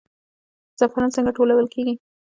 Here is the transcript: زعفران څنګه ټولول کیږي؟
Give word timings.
زعفران 0.79 1.09
څنګه 1.15 1.31
ټولول 1.37 1.65
کیږي؟ 1.73 1.93